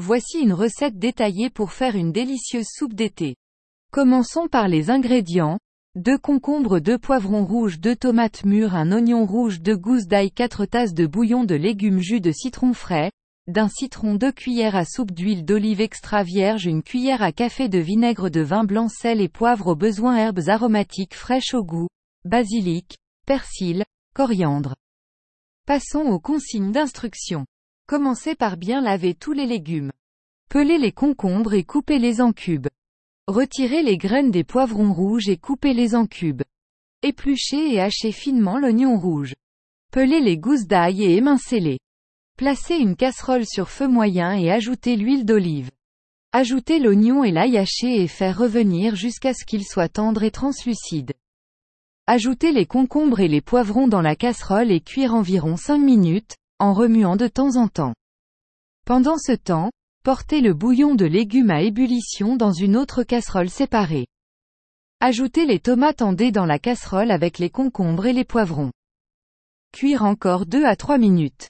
Voici 0.00 0.38
une 0.38 0.54
recette 0.54 0.98
détaillée 0.98 1.50
pour 1.50 1.72
faire 1.72 1.96
une 1.96 2.12
délicieuse 2.12 2.68
soupe 2.70 2.94
d'été. 2.94 3.36
Commençons 3.92 4.48
par 4.48 4.66
les 4.66 4.88
ingrédients. 4.88 5.58
2 5.96 6.16
concombres 6.16 6.80
2 6.80 6.96
poivrons 6.96 7.44
rouges 7.44 7.78
2 7.78 7.96
tomates 7.96 8.46
mûres 8.46 8.74
un 8.74 8.90
oignon 8.90 9.26
rouge 9.26 9.60
2 9.60 9.76
gousses 9.76 10.06
d'ail 10.06 10.30
4 10.30 10.64
tasses 10.64 10.94
de 10.94 11.04
bouillon 11.04 11.44
de 11.44 11.54
légumes 11.54 12.00
jus 12.00 12.22
de 12.22 12.32
citron 12.32 12.72
frais, 12.72 13.10
d'un 13.48 13.68
citron 13.68 14.14
2 14.14 14.32
cuillères 14.32 14.76
à 14.76 14.86
soupe 14.86 15.10
d'huile 15.10 15.44
d'olive 15.44 15.82
extra 15.82 16.22
vierge 16.22 16.64
une 16.64 16.82
cuillère 16.82 17.20
à 17.20 17.30
café 17.30 17.68
de 17.68 17.78
vinaigre 17.78 18.30
de 18.30 18.40
vin 18.40 18.64
blanc 18.64 18.88
sel 18.88 19.20
et 19.20 19.28
poivre 19.28 19.66
au 19.66 19.76
besoin 19.76 20.16
herbes 20.16 20.48
aromatiques 20.48 21.14
fraîches 21.14 21.52
au 21.52 21.64
goût, 21.64 21.88
basilic, 22.24 22.96
persil, 23.26 23.84
coriandre. 24.14 24.74
Passons 25.66 26.06
aux 26.06 26.18
consignes 26.18 26.72
d'instruction. 26.72 27.44
Commencez 27.92 28.34
par 28.34 28.56
bien 28.56 28.80
laver 28.80 29.12
tous 29.12 29.34
les 29.34 29.44
légumes. 29.44 29.92
Pelez 30.48 30.78
les 30.78 30.92
concombres 30.92 31.52
et 31.52 31.62
coupez-les 31.62 32.22
en 32.22 32.32
cubes. 32.32 32.68
Retirez 33.26 33.82
les 33.82 33.98
graines 33.98 34.30
des 34.30 34.44
poivrons 34.44 34.94
rouges 34.94 35.28
et 35.28 35.36
coupez-les 35.36 35.94
en 35.94 36.06
cubes. 36.06 36.40
Épluchez 37.02 37.74
et 37.74 37.82
hachez 37.82 38.10
finement 38.10 38.58
l'oignon 38.58 38.98
rouge. 38.98 39.34
Pelez 39.90 40.20
les 40.20 40.38
gousses 40.38 40.66
d'ail 40.66 41.04
et 41.04 41.16
émincez-les. 41.16 41.80
Placez 42.38 42.76
une 42.76 42.96
casserole 42.96 43.44
sur 43.44 43.68
feu 43.68 43.88
moyen 43.88 44.38
et 44.38 44.50
ajoutez 44.50 44.96
l'huile 44.96 45.26
d'olive. 45.26 45.70
Ajoutez 46.32 46.78
l'oignon 46.78 47.24
et 47.24 47.30
l'ail 47.30 47.58
haché 47.58 48.00
et 48.00 48.08
faire 48.08 48.38
revenir 48.38 48.96
jusqu'à 48.96 49.34
ce 49.34 49.44
qu'il 49.44 49.66
soit 49.66 49.90
tendre 49.90 50.22
et 50.22 50.30
translucide. 50.30 51.12
Ajoutez 52.06 52.52
les 52.52 52.64
concombres 52.64 53.20
et 53.20 53.28
les 53.28 53.42
poivrons 53.42 53.86
dans 53.86 54.00
la 54.00 54.16
casserole 54.16 54.70
et 54.70 54.80
cuire 54.80 55.14
environ 55.14 55.58
5 55.58 55.76
minutes, 55.76 56.36
en 56.62 56.74
remuant 56.74 57.16
de 57.16 57.26
temps 57.26 57.56
en 57.56 57.66
temps. 57.66 57.92
Pendant 58.86 59.18
ce 59.18 59.32
temps, 59.32 59.72
portez 60.04 60.40
le 60.40 60.54
bouillon 60.54 60.94
de 60.94 61.04
légumes 61.04 61.50
à 61.50 61.60
ébullition 61.60 62.36
dans 62.36 62.52
une 62.52 62.76
autre 62.76 63.02
casserole 63.02 63.50
séparée. 63.50 64.06
Ajoutez 65.00 65.44
les 65.44 65.58
tomates 65.58 66.02
en 66.02 66.12
dés 66.12 66.30
dans 66.30 66.46
la 66.46 66.60
casserole 66.60 67.10
avec 67.10 67.40
les 67.40 67.50
concombres 67.50 68.06
et 68.06 68.12
les 68.12 68.24
poivrons. 68.24 68.70
Cuire 69.72 70.04
encore 70.04 70.46
2 70.46 70.64
à 70.64 70.76
3 70.76 70.98
minutes. 70.98 71.48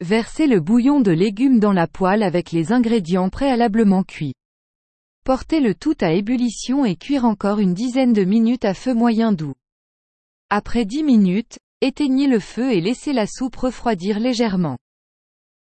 Versez 0.00 0.46
le 0.46 0.60
bouillon 0.60 1.00
de 1.00 1.10
légumes 1.10 1.58
dans 1.58 1.72
la 1.72 1.88
poêle 1.88 2.22
avec 2.22 2.52
les 2.52 2.70
ingrédients 2.70 3.30
préalablement 3.30 4.04
cuits. 4.04 4.34
Portez 5.24 5.58
le 5.58 5.74
tout 5.74 5.96
à 6.00 6.12
ébullition 6.12 6.84
et 6.84 6.94
cuire 6.94 7.24
encore 7.24 7.58
une 7.58 7.74
dizaine 7.74 8.12
de 8.12 8.22
minutes 8.22 8.64
à 8.64 8.74
feu 8.74 8.94
moyen 8.94 9.32
doux. 9.32 9.54
Après 10.48 10.84
10 10.84 11.02
minutes, 11.02 11.58
Éteignez 11.86 12.28
le 12.28 12.40
feu 12.40 12.72
et 12.72 12.80
laissez 12.80 13.12
la 13.12 13.26
soupe 13.26 13.56
refroidir 13.56 14.18
légèrement. 14.18 14.78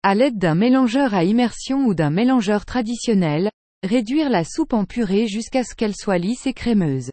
À 0.01 0.15
l'aide 0.15 0.37
d'un 0.37 0.55
mélangeur 0.55 1.13
à 1.13 1.25
immersion 1.25 1.87
ou 1.87 1.93
d'un 1.93 2.09
mélangeur 2.09 2.65
traditionnel, 2.65 3.51
réduire 3.83 4.29
la 4.29 4.45
soupe 4.45 4.71
en 4.71 4.85
purée 4.85 5.27
jusqu'à 5.27 5.65
ce 5.65 5.75
qu'elle 5.75 5.93
soit 5.93 6.17
lisse 6.17 6.47
et 6.47 6.53
crémeuse. 6.53 7.11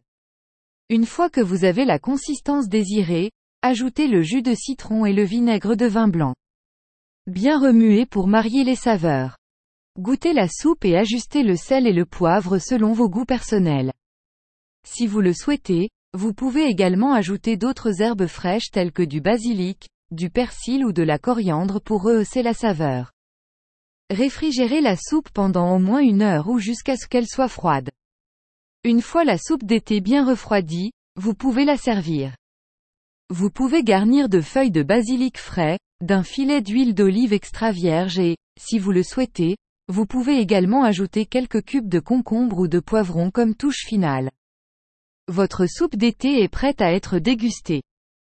Une 0.89 1.05
fois 1.05 1.31
que 1.31 1.41
vous 1.41 1.65
avez 1.65 1.85
la 1.85 1.99
consistance 1.99 2.69
désirée, 2.69 3.33
ajoutez 3.63 4.07
le 4.07 4.23
jus 4.23 4.43
de 4.43 4.55
citron 4.55 5.05
et 5.05 5.13
le 5.13 5.25
vinaigre 5.25 5.75
de 5.75 5.87
vin 5.87 6.07
blanc. 6.07 6.37
Bien 7.27 7.59
remuer 7.59 8.07
pour 8.07 8.29
marier 8.29 8.63
les 8.63 8.77
saveurs. 8.77 9.37
Goûtez 9.99 10.33
la 10.33 10.47
soupe 10.47 10.85
et 10.85 10.97
ajustez 10.97 11.43
le 11.43 11.57
sel 11.57 11.89
et 11.89 11.93
le 11.93 12.07
poivre 12.07 12.59
selon 12.59 12.93
vos 12.93 13.09
goûts 13.09 13.25
personnels. 13.25 13.91
Si 14.87 15.09
vous 15.09 15.21
le 15.21 15.33
souhaitez, 15.33 15.91
vous 16.15 16.35
pouvez 16.35 16.65
également 16.65 17.15
ajouter 17.15 17.57
d'autres 17.57 18.03
herbes 18.03 18.27
fraîches 18.27 18.71
telles 18.71 18.93
que 18.93 19.03
du 19.03 19.23
basilic, 19.23 19.89
du 20.11 20.29
persil 20.29 20.85
ou 20.85 20.93
de 20.93 21.03
la 21.03 21.19
coriandre 21.19 21.81
pour 21.81 22.03
rehausser 22.03 22.43
la 22.43 22.53
saveur. 22.53 23.13
Réfrigérez 24.11 24.83
la 24.83 24.97
soupe 24.97 25.31
pendant 25.31 25.75
au 25.75 25.79
moins 25.79 26.01
une 26.01 26.21
heure 26.21 26.49
ou 26.49 26.59
jusqu'à 26.59 26.99
ce 26.99 27.07
qu'elle 27.07 27.27
soit 27.27 27.49
froide. 27.49 27.91
Une 28.85 29.01
fois 29.01 29.25
la 29.25 29.39
soupe 29.39 29.65
d'été 29.65 30.03
bien 30.03 30.27
refroidie, 30.27 30.93
vous 31.17 31.33
pouvez 31.33 31.65
la 31.65 31.79
servir. 31.79 32.35
Vous 33.31 33.49
pouvez 33.49 33.83
garnir 33.83 34.29
de 34.29 34.43
feuilles 34.43 34.71
de 34.71 34.83
basilic 34.83 35.39
frais, 35.39 35.79
d'un 36.03 36.23
filet 36.23 36.61
d'huile 36.61 36.95
d'olive 36.95 37.33
extra 37.33 37.71
vierge 37.71 38.19
et, 38.19 38.37
si 38.61 38.79
vous 38.79 38.93
le 38.93 39.03
souhaitez, 39.03 39.57
vous 39.89 40.05
pouvez 40.05 40.39
également 40.41 40.85
ajouter 40.85 41.25
quelques 41.25 41.65
cubes 41.65 41.89
de 41.89 42.01
concombre 42.01 42.59
ou 42.59 42.69
de 42.69 42.81
poivron 42.81 43.31
comme 43.31 43.55
touche 43.55 43.87
finale. 43.87 44.31
Votre 45.29 45.67
soupe 45.67 45.95
d'été 45.95 46.43
est 46.43 46.49
prête 46.49 46.81
à 46.81 46.93
être 46.93 47.19
dégustée. 47.19 47.83